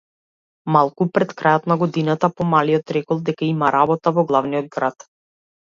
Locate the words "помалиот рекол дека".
2.39-3.47